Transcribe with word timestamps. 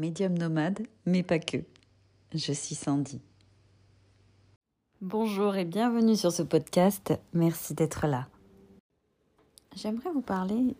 médium 0.00 0.36
nomade, 0.36 0.80
mais 1.04 1.22
pas 1.22 1.38
que. 1.38 1.58
Je 2.34 2.52
suis 2.52 2.74
Sandy. 2.74 3.20
Bonjour 5.02 5.56
et 5.56 5.66
bienvenue 5.66 6.16
sur 6.16 6.32
ce 6.32 6.42
podcast. 6.42 7.12
Merci 7.34 7.74
d'être 7.74 8.06
là. 8.06 8.26
J'aimerais 9.76 10.10
vous 10.12 10.22
parler 10.22 10.74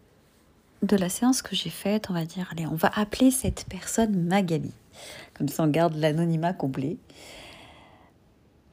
de 0.83 0.97
la 0.97 1.11
séance 1.11 1.43
que 1.43 1.55
j'ai 1.55 1.69
faite. 1.69 2.09
On 2.09 2.15
va 2.15 2.25
dire, 2.25 2.49
allez, 2.51 2.67
on 2.67 2.75
va 2.75 2.91
appeler 2.95 3.31
cette 3.31 3.67
personne 3.69 4.25
Magali. 4.27 4.73
Comme 5.35 5.49
ça, 5.49 5.65
on 5.65 5.69
garde 5.69 5.97
l'anonymat 5.97 6.55
complet. 6.55 6.97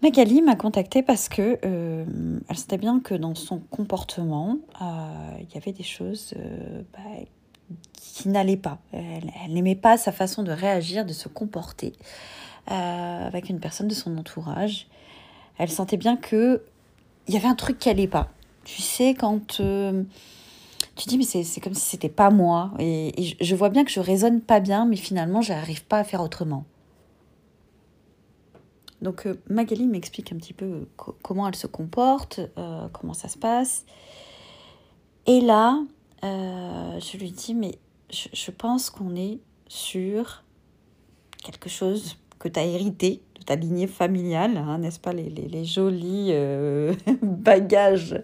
Magali 0.02 0.42
m'a 0.42 0.56
contactée 0.56 1.04
parce 1.04 1.28
que 1.28 1.60
euh, 1.66 2.06
elle 2.48 2.58
sentait 2.58 2.78
bien 2.78 3.02
que 3.02 3.16
dans 3.16 3.36
son 3.36 3.60
comportement, 3.60 4.60
euh, 4.82 5.38
il 5.42 5.54
y 5.54 5.58
avait 5.58 5.74
des 5.74 5.84
choses 5.84 6.34
euh, 6.38 6.84
bah, 6.94 7.26
qui 7.94 8.30
n'allaient 8.30 8.58
pas. 8.58 8.80
Elle, 8.92 9.32
n'aimait 9.50 9.76
pas 9.76 9.98
sa 9.98 10.12
façon 10.12 10.44
de 10.44 10.52
réagir, 10.52 11.06
de 11.06 11.14
se 11.14 11.28
comporter 11.28 11.94
avec 12.68 13.50
une 13.50 13.62
personne 13.62 13.88
de 13.88 13.94
son 13.94 14.18
entourage. 14.18 14.88
Elle 15.58 15.70
sentait 15.70 15.96
bien 15.96 16.18
que 16.18 16.62
il 17.28 17.34
y 17.34 17.38
avait 17.38 17.48
un 17.48 17.56
truc 17.56 17.80
qui 17.80 17.88
n'allait 17.88 18.08
pas. 18.08 18.30
Tu 18.66 18.82
sais, 18.82 19.14
quand 19.14 19.62
tu 20.98 21.08
dis, 21.08 21.18
mais 21.18 21.24
c'est 21.24 21.62
comme 21.62 21.74
si 21.74 21.90
c'était 21.90 22.10
pas 22.10 22.30
moi. 22.30 22.72
Et, 22.80 23.38
je 23.40 23.56
vois 23.56 23.70
bien 23.70 23.86
que 23.86 23.92
je 23.92 24.00
raisonne 24.00 24.42
pas 24.42 24.60
bien, 24.60 24.86
mais 24.86 24.98
finalement, 24.98 25.42
je 25.42 25.54
n'arrive 25.54 25.86
pas 25.86 26.00
à 26.00 26.04
faire 26.04 26.22
autrement. 26.22 26.66
Donc 29.02 29.28
euh, 29.28 29.40
Magali 29.48 29.86
m'explique 29.86 30.32
un 30.32 30.38
petit 30.38 30.54
peu 30.54 30.66
euh, 30.66 30.86
comment 31.22 31.48
elle 31.48 31.56
se 31.56 31.68
comporte, 31.68 32.40
euh, 32.58 32.88
comment 32.94 33.14
ça 33.14 33.28
se 33.28 33.38
passe. 33.38 33.86
Et 35.28 35.42
là, 35.42 35.80
je 36.24 37.18
lui 37.18 37.32
dis, 37.32 37.54
mais 37.54 37.78
je, 38.10 38.52
pense 38.52 38.90
qu'on 38.90 39.16
est 39.16 39.40
sur 39.68 40.44
quelque 41.44 41.70
chose 41.70 42.18
que 42.40 42.48
tu 42.48 42.60
as 42.60 42.66
hérité 42.66 43.22
de 43.40 43.44
ta 43.44 43.56
lignée 43.56 43.88
familiale, 43.88 44.58
hein, 44.58 44.80
n'est-ce 44.80 45.00
pas, 45.00 45.14
les, 45.14 45.30
les, 45.30 45.48
les 45.48 45.66
jolis 45.66 46.32
bagages 47.22 48.22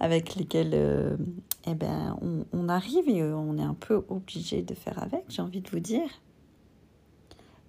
avec 0.00 0.34
lesquels 0.34 1.18
eh 1.66 1.74
ben, 1.74 2.16
on, 2.20 2.44
on, 2.52 2.68
arrive 2.68 3.08
et 3.08 3.22
on 3.22 3.56
est 3.56 3.62
un 3.62 3.74
peu 3.74 4.04
obligé 4.08 4.62
de 4.62 4.74
faire 4.74 5.02
avec, 5.02 5.24
j'ai 5.28 5.42
envie 5.42 5.60
de 5.60 5.70
vous 5.70 5.80
dire. 5.80 6.08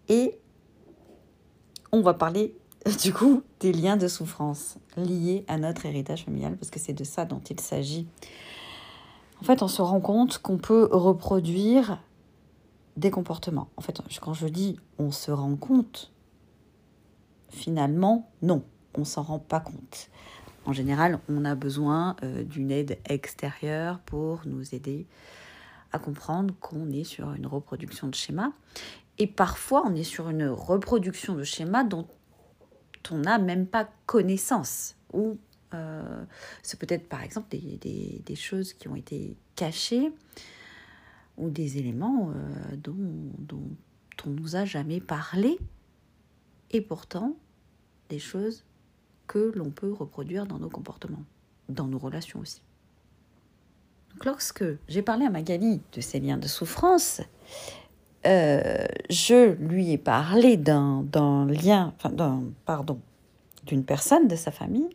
Et 0.09 0.37
on 1.91 2.01
va 2.01 2.13
parler 2.13 2.55
du 3.03 3.13
coup 3.13 3.43
des 3.59 3.71
liens 3.71 3.97
de 3.97 4.07
souffrance 4.07 4.77
liés 4.97 5.45
à 5.47 5.57
notre 5.57 5.85
héritage 5.85 6.25
familial, 6.25 6.57
parce 6.57 6.71
que 6.71 6.79
c'est 6.79 6.93
de 6.93 7.03
ça 7.03 7.25
dont 7.25 7.41
il 7.49 7.59
s'agit. 7.59 8.07
En 9.41 9.43
fait, 9.45 9.61
on 9.61 9.67
se 9.67 9.81
rend 9.81 9.99
compte 9.99 10.37
qu'on 10.37 10.57
peut 10.57 10.87
reproduire 10.91 11.99
des 12.97 13.11
comportements. 13.11 13.69
En 13.77 13.81
fait, 13.81 14.01
quand 14.21 14.33
je 14.33 14.47
dis 14.47 14.79
on 14.99 15.11
se 15.11 15.31
rend 15.31 15.55
compte, 15.55 16.11
finalement, 17.49 18.31
non, 18.41 18.63
on 18.95 19.05
s'en 19.05 19.23
rend 19.23 19.39
pas 19.39 19.59
compte. 19.59 20.09
En 20.65 20.73
général, 20.73 21.19
on 21.27 21.43
a 21.43 21.55
besoin 21.55 22.15
euh, 22.23 22.43
d'une 22.43 22.71
aide 22.71 22.97
extérieure 23.09 23.99
pour 23.99 24.41
nous 24.45 24.73
aider 24.73 25.07
à 25.91 25.99
comprendre 25.99 26.53
qu'on 26.59 26.89
est 26.91 27.03
sur 27.03 27.33
une 27.33 27.45
reproduction 27.45 28.07
de 28.07 28.15
schéma. 28.15 28.53
Et 29.19 29.27
parfois, 29.27 29.83
on 29.85 29.93
est 29.93 30.03
sur 30.03 30.29
une 30.29 30.47
reproduction 30.47 31.35
de 31.35 31.43
schéma 31.43 31.83
dont 31.83 32.07
on 33.11 33.17
n'a 33.17 33.37
même 33.37 33.67
pas 33.67 33.89
connaissance. 34.05 34.95
Euh, 35.73 36.23
c'est 36.61 36.79
peut-être 36.79 37.07
par 37.07 37.23
exemple 37.23 37.47
des, 37.49 38.21
des, 38.25 38.35
choses 38.35 38.73
qui 38.73 38.87
ont 38.87 38.95
été 38.95 39.35
cachées 39.55 40.11
ou 41.37 41.49
des 41.49 41.77
éléments 41.77 42.31
euh, 42.31 42.75
dont, 42.77 42.95
dont 43.39 43.69
on 44.25 44.29
nous 44.29 44.55
a 44.55 44.65
jamais 44.65 44.99
parlé. 44.99 45.57
Et 46.71 46.81
pourtant, 46.81 47.35
des 48.09 48.19
choses 48.19 48.63
que 49.27 49.51
l'on 49.55 49.69
peut 49.69 49.91
reproduire 49.91 50.45
dans 50.45 50.59
nos 50.59 50.69
comportements, 50.69 51.23
dans 51.69 51.87
nos 51.87 51.99
relations 51.99 52.39
aussi. 52.39 52.61
Donc, 54.11 54.25
lorsque 54.25 54.65
j'ai 54.87 55.01
parlé 55.01 55.25
à 55.25 55.29
Magali 55.29 55.81
de 55.93 56.01
ces 56.01 56.19
liens 56.19 56.37
de 56.37 56.47
souffrance, 56.47 57.21
euh, 58.25 58.85
je 59.09 59.53
lui 59.53 59.91
ai 59.91 59.97
parlé 59.97 60.57
d'un 60.57 61.45
lien, 61.47 61.93
enfin, 61.97 62.43
pardon, 62.65 62.99
d'une 63.65 63.83
personne 63.83 64.27
de 64.27 64.35
sa 64.35 64.51
famille. 64.51 64.89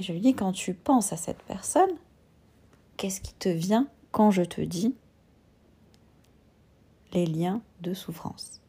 Et 0.00 0.02
je 0.02 0.14
lui 0.14 0.20
dis, 0.20 0.34
quand 0.34 0.52
tu 0.52 0.72
penses 0.72 1.12
à 1.12 1.18
cette 1.18 1.42
personne, 1.42 1.90
qu'est-ce 2.96 3.20
qui 3.20 3.34
te 3.34 3.50
vient 3.50 3.86
quand 4.12 4.30
je 4.30 4.42
te 4.42 4.62
dis 4.62 4.94
les 7.12 7.26
liens 7.26 7.60
de 7.82 7.92
souffrance? 7.92 8.62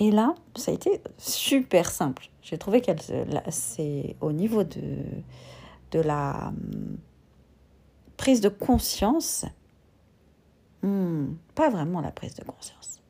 Et 0.00 0.10
là, 0.10 0.34
ça 0.56 0.72
a 0.72 0.74
été 0.74 1.00
super 1.16 1.92
simple. 1.92 2.28
J'ai 2.42 2.58
trouvé 2.58 2.80
qu'elle, 2.80 2.98
c'est 3.48 4.16
au 4.20 4.32
niveau 4.32 4.64
de, 4.64 4.96
la 5.92 6.52
prise 8.16 8.40
de 8.40 8.48
conscience, 8.48 9.46
Hmm, 10.82 11.34
pas 11.54 11.70
vraiment 11.70 12.00
la 12.00 12.10
prise 12.10 12.34
de 12.34 12.44
conscience. 12.44 13.00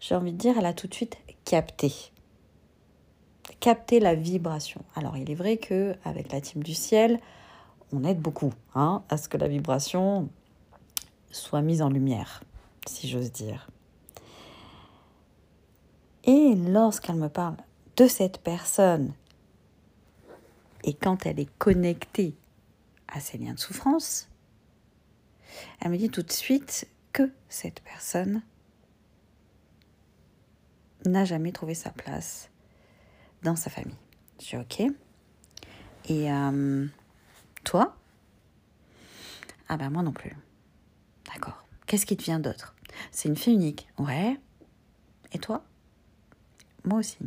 J'ai 0.00 0.14
envie 0.14 0.32
de 0.32 0.38
dire, 0.38 0.56
elle 0.58 0.66
a 0.66 0.72
tout 0.72 0.86
de 0.86 0.94
suite 0.94 1.18
capté. 1.44 1.92
Capté 3.60 4.00
la 4.00 4.14
vibration. 4.14 4.82
Alors, 4.96 5.18
il 5.18 5.30
est 5.30 5.34
vrai 5.34 5.58
que 5.58 5.94
avec 6.04 6.32
la 6.32 6.40
team 6.40 6.62
du 6.62 6.72
ciel, 6.72 7.20
on 7.92 8.04
aide 8.04 8.18
beaucoup 8.18 8.54
hein, 8.74 9.02
à 9.10 9.18
ce 9.18 9.28
que 9.28 9.36
la 9.36 9.48
vibration 9.48 10.30
soit 11.30 11.60
mise 11.60 11.82
en 11.82 11.90
lumière, 11.90 12.42
si 12.86 13.06
j'ose 13.06 13.30
dire. 13.30 13.68
Et 16.24 16.54
lorsqu'elle 16.54 17.16
me 17.16 17.28
parle 17.28 17.56
de 17.96 18.06
cette 18.06 18.38
personne, 18.38 19.12
et 20.84 20.94
quand 20.94 21.26
elle 21.26 21.38
est 21.38 21.50
connectée 21.58 22.34
à 23.08 23.20
ces 23.20 23.36
liens 23.36 23.54
de 23.54 23.58
souffrance, 23.58 24.30
elle 25.80 25.90
me 25.90 25.98
dit 25.98 26.08
tout 26.08 26.22
de 26.22 26.32
suite 26.32 26.88
que 27.12 27.30
cette 27.50 27.80
personne 27.80 28.42
n'a 31.04 31.26
jamais 31.26 31.52
trouvé 31.52 31.74
sa 31.74 31.90
place 31.90 32.50
dans 33.42 33.56
sa 33.56 33.70
famille. 33.70 33.96
Je 34.40 34.48
dis 34.48 34.56
ok. 34.56 34.80
Et 36.08 36.32
euh, 36.32 36.86
toi? 37.64 37.96
Ah 39.68 39.76
ben 39.76 39.90
moi 39.90 40.02
non 40.02 40.12
plus. 40.12 40.36
D'accord. 41.32 41.64
Qu'est-ce 41.86 42.06
qui 42.06 42.16
te 42.16 42.24
vient 42.24 42.40
d'autre? 42.40 42.74
C'est 43.12 43.28
une 43.28 43.36
fille 43.36 43.54
unique. 43.54 43.88
Ouais. 43.98 44.38
Et 45.32 45.38
toi? 45.38 45.64
Moi 46.84 46.98
aussi 46.98 47.18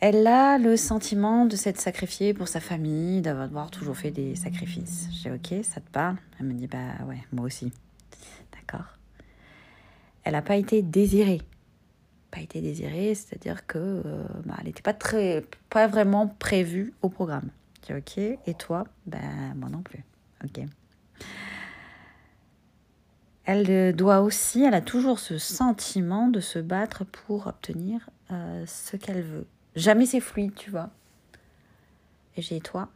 elle 0.00 0.26
a 0.26 0.58
le 0.58 0.76
sentiment 0.76 1.46
de 1.46 1.56
s'être 1.56 1.80
sacrifiée 1.80 2.34
pour 2.34 2.48
sa 2.48 2.60
famille, 2.60 3.22
d'avoir 3.22 3.70
toujours 3.70 3.96
fait 3.96 4.10
des 4.10 4.34
sacrifices. 4.34 5.08
J'ai 5.10 5.30
ok, 5.30 5.64
ça 5.64 5.80
te 5.80 5.90
parle? 5.90 6.16
Elle 6.38 6.46
me 6.46 6.52
dit 6.52 6.66
bah 6.66 7.04
ouais, 7.06 7.18
moi 7.32 7.46
aussi. 7.46 7.72
D'accord. 8.52 8.86
Elle 10.24 10.32
n'a 10.32 10.42
pas 10.42 10.56
été 10.56 10.82
désirée. 10.82 11.40
Été 12.40 12.60
désirée, 12.60 13.14
c'est-à-dire 13.14 13.66
que 13.66 13.78
euh, 13.78 14.24
bah, 14.44 14.54
elle 14.58 14.66
n'était 14.66 14.82
pas 14.82 14.92
très, 14.92 15.44
pas 15.70 15.86
vraiment 15.86 16.28
prévue 16.28 16.92
au 17.02 17.08
programme. 17.08 17.48
Ok. 17.90 18.18
Et 18.18 18.54
toi? 18.58 18.84
Ben 19.06 19.54
moi 19.56 19.68
non 19.68 19.82
plus. 19.82 20.04
Ok. 20.44 20.60
Elle 23.44 23.94
doit 23.94 24.22
aussi, 24.22 24.64
elle 24.64 24.74
a 24.74 24.80
toujours 24.80 25.20
ce 25.20 25.38
sentiment 25.38 26.28
de 26.28 26.40
se 26.40 26.58
battre 26.58 27.04
pour 27.04 27.46
obtenir 27.46 28.10
euh, 28.32 28.64
ce 28.66 28.96
qu'elle 28.96 29.22
veut 29.22 29.46
Jamais 29.76 30.06
c'est 30.06 30.20
fluide, 30.20 30.54
tu 30.54 30.70
vois. 30.70 30.88
Et 32.36 32.42
j'ai 32.42 32.60
toi? 32.60 32.88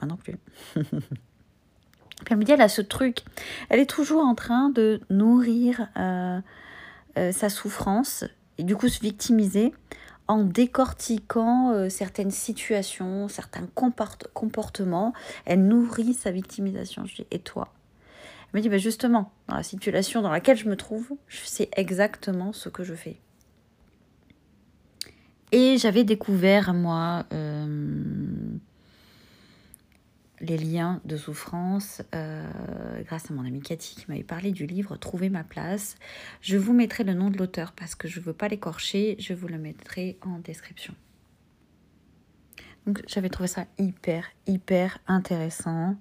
Moi 0.00 0.08
non 0.08 0.16
plus. 0.16 0.36
Puis 0.74 2.32
elle 2.32 2.38
me 2.38 2.44
dit, 2.44 2.52
elle 2.52 2.62
a 2.62 2.68
ce 2.68 2.82
truc. 2.82 3.20
Elle 3.68 3.78
est 3.78 3.88
toujours 3.88 4.24
en 4.24 4.34
train 4.34 4.70
de 4.70 5.00
nourrir 5.10 5.88
euh, 5.96 6.40
euh, 7.18 7.32
sa 7.32 7.48
souffrance 7.48 8.24
et 8.58 8.64
du 8.64 8.76
coup 8.76 8.88
se 8.88 9.00
victimiser 9.00 9.72
en 10.28 10.44
décortiquant 10.44 11.72
euh, 11.72 11.88
certaines 11.88 12.30
situations, 12.30 13.26
certains 13.26 13.66
comportements. 14.34 15.12
Elle 15.44 15.66
nourrit 15.66 16.14
sa 16.14 16.30
victimisation. 16.30 17.04
Je 17.04 17.16
dis, 17.16 17.26
et 17.32 17.40
toi? 17.40 17.72
Elle 18.52 18.58
me 18.58 18.62
dit, 18.62 18.68
bah 18.68 18.78
justement, 18.78 19.32
dans 19.48 19.56
la 19.56 19.62
situation 19.62 20.22
dans 20.22 20.30
laquelle 20.30 20.56
je 20.56 20.68
me 20.68 20.76
trouve, 20.76 21.10
je 21.26 21.44
sais 21.44 21.68
exactement 21.76 22.52
ce 22.52 22.68
que 22.68 22.84
je 22.84 22.94
fais. 22.94 23.18
Et 25.52 25.78
j'avais 25.78 26.04
découvert, 26.04 26.74
moi, 26.74 27.24
euh, 27.32 27.66
les 30.40 30.56
liens 30.56 31.00
de 31.04 31.16
souffrance 31.16 32.02
euh, 32.14 32.50
grâce 33.04 33.30
à 33.30 33.34
mon 33.34 33.44
amie 33.44 33.60
Cathy 33.60 33.94
qui 33.94 34.04
m'avait 34.08 34.22
parlé 34.22 34.52
du 34.52 34.66
livre 34.66 34.96
Trouver 34.96 35.28
ma 35.28 35.44
place. 35.44 35.96
Je 36.40 36.56
vous 36.56 36.72
mettrai 36.72 37.04
le 37.04 37.14
nom 37.14 37.30
de 37.30 37.38
l'auteur 37.38 37.72
parce 37.72 37.94
que 37.94 38.08
je 38.08 38.20
ne 38.20 38.24
veux 38.24 38.32
pas 38.32 38.48
l'écorcher, 38.48 39.16
je 39.18 39.34
vous 39.34 39.48
le 39.48 39.58
mettrai 39.58 40.18
en 40.22 40.38
description. 40.38 40.94
Donc 42.86 43.02
j'avais 43.06 43.28
trouvé 43.28 43.48
ça 43.48 43.66
hyper, 43.78 44.26
hyper 44.46 44.98
intéressant. 45.06 45.96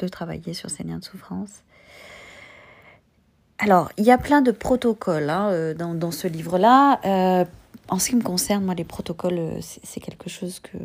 de 0.00 0.08
travailler 0.08 0.52
sur 0.52 0.68
ces 0.68 0.82
liens 0.82 0.98
de 0.98 1.04
souffrance. 1.04 1.62
Alors, 3.58 3.92
il 3.98 4.04
y 4.04 4.10
a 4.10 4.18
plein 4.18 4.42
de 4.42 4.50
protocoles 4.50 5.30
hein, 5.30 5.74
dans, 5.74 5.94
dans, 5.94 6.10
ce 6.10 6.26
livre-là. 6.26 7.46
En 7.90 7.98
ce 7.98 8.10
qui 8.10 8.16
me 8.16 8.22
concerne, 8.22 8.64
moi, 8.64 8.74
les 8.74 8.84
protocoles, 8.84 9.58
c'est 9.60 10.00
quelque 10.00 10.30
chose 10.30 10.60
que, 10.60 10.78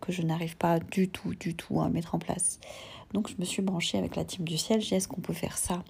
que 0.00 0.10
je 0.10 0.22
n'arrive 0.22 0.56
pas 0.56 0.80
du 0.80 1.08
tout, 1.08 1.32
du 1.34 1.54
tout 1.54 1.80
à 1.80 1.88
mettre 1.88 2.16
en 2.16 2.18
place. 2.18 2.58
Donc, 3.12 3.28
je 3.28 3.36
me 3.38 3.44
suis 3.44 3.62
branchée 3.62 3.98
avec 3.98 4.16
la 4.16 4.24
team 4.24 4.44
du 4.44 4.58
ciel. 4.58 4.80
J'ai 4.80 4.96
est-ce 4.96 5.06
qu'on 5.06 5.20
peut 5.20 5.32
faire 5.32 5.56
ça? 5.56 5.84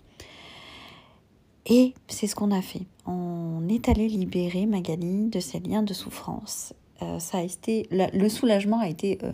Et 1.65 1.95
c'est 2.09 2.27
ce 2.27 2.35
qu'on 2.35 2.51
a 2.51 2.61
fait. 2.61 2.83
On 3.07 3.67
est 3.71 3.89
allé 3.89 4.07
libérer 4.07 4.67
Magali 4.67 5.29
de 5.31 5.41
ses 5.41 5.61
liens 5.61 5.83
de 5.83 5.95
souffrance. 5.95 6.75
Euh, 7.01 7.19
ça 7.19 7.39
a 7.39 7.43
été, 7.43 7.89
le 7.91 8.29
soulagement 8.29 8.81
a 8.81 8.89
été 8.89 9.19
euh, 9.23 9.33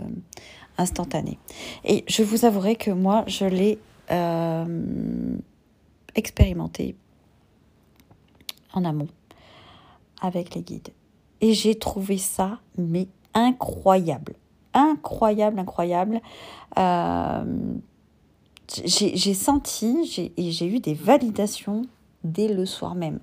instantané. 0.79 1.39
Et 1.85 2.05
je 2.07 2.23
vous 2.23 2.45
avouerai 2.45 2.77
que 2.77 2.93
moi, 2.93 3.25
je 3.27 3.47
l'ai 3.47 3.81
euh, 4.13 5.37
expérimenté 6.15 6.95
en 8.73 8.85
amont 8.85 9.09
avec 10.21 10.55
les 10.55 10.63
guides. 10.63 10.91
Et 11.41 11.55
j'ai 11.55 11.79
trouvé 11.79 12.19
ça, 12.19 12.59
mais 12.77 13.09
incroyable. 13.35 14.35
Incroyable, 14.75 15.59
incroyable. 15.59 16.21
j'ai 18.85 19.35
senti 19.35 20.33
et 20.37 20.51
j'ai 20.51 20.67
eu 20.67 20.81
des 20.81 20.95
validations 20.95 21.83
dès 22.25 22.49
le 22.49 22.67
soir 22.67 22.95
même. 22.95 23.21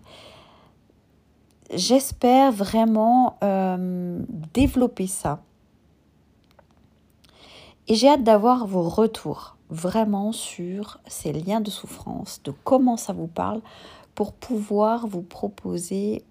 J'espère 1.74 2.52
vraiment 2.52 3.38
euh, 3.44 4.20
développer 4.54 5.08
ça. 5.08 5.42
Et 7.88 7.96
j'ai 7.96 8.10
hâte 8.10 8.24
d'avoir 8.24 8.68
vos 8.68 8.88
retours 8.88 9.58
vraiment 9.70 10.32
sur 10.32 11.00
ces 11.08 11.34
liens 11.34 11.62
de 11.62 11.70
souffrance, 11.70 12.42
de 12.44 12.54
comment 12.64 12.98
ça 12.98 13.14
vous 13.14 13.28
parle, 13.28 13.62
pour 14.16 14.34
pouvoir 14.34 15.08
vous 15.08 15.22
proposer 15.22 16.24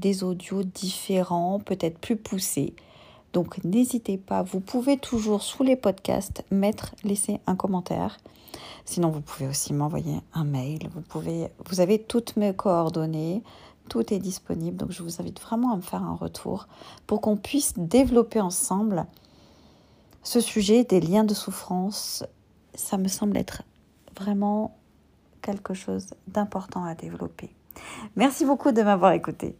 des 0.00 0.24
audios 0.24 0.62
différents, 0.62 1.60
peut-être 1.60 1.98
plus 1.98 2.16
poussés. 2.16 2.74
Donc 3.32 3.62
n'hésitez 3.62 4.18
pas, 4.18 4.42
vous 4.42 4.60
pouvez 4.60 4.96
toujours 4.96 5.42
sous 5.42 5.62
les 5.62 5.76
podcasts 5.76 6.44
mettre, 6.50 6.94
laisser 7.04 7.38
un 7.46 7.54
commentaire. 7.54 8.18
Sinon, 8.84 9.10
vous 9.10 9.20
pouvez 9.20 9.46
aussi 9.46 9.72
m'envoyer 9.72 10.20
un 10.34 10.44
mail. 10.44 10.88
Vous, 10.92 11.00
pouvez, 11.00 11.48
vous 11.68 11.80
avez 11.80 12.00
toutes 12.00 12.36
mes 12.36 12.52
coordonnées. 12.54 13.42
Tout 13.88 14.12
est 14.12 14.18
disponible. 14.18 14.76
Donc, 14.76 14.90
je 14.90 15.02
vous 15.02 15.20
invite 15.20 15.40
vraiment 15.40 15.72
à 15.72 15.76
me 15.76 15.80
faire 15.80 16.02
un 16.02 16.14
retour 16.14 16.66
pour 17.06 17.20
qu'on 17.20 17.36
puisse 17.36 17.74
développer 17.76 18.40
ensemble 18.40 19.06
ce 20.22 20.40
sujet 20.40 20.82
des 20.82 21.00
liens 21.00 21.24
de 21.24 21.34
souffrance. 21.34 22.24
Ça 22.74 22.98
me 22.98 23.08
semble 23.08 23.36
être 23.36 23.62
vraiment 24.18 24.76
quelque 25.42 25.74
chose 25.74 26.08
d'important 26.26 26.84
à 26.84 26.94
développer. 26.94 27.50
Merci 28.16 28.44
beaucoup 28.44 28.72
de 28.72 28.82
m'avoir 28.82 29.12
écouté. 29.12 29.56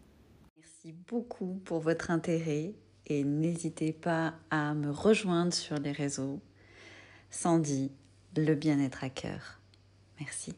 Beaucoup 0.84 1.60
pour 1.64 1.80
votre 1.80 2.10
intérêt 2.10 2.74
et 3.06 3.24
n'hésitez 3.24 3.92
pas 3.92 4.34
à 4.50 4.72
me 4.74 4.90
rejoindre 4.90 5.52
sur 5.52 5.76
les 5.76 5.92
réseaux. 5.92 6.40
Sandy 7.30 7.92
le 8.36 8.54
bien-être 8.54 9.04
à 9.04 9.10
cœur. 9.10 9.60
Merci. 10.18 10.54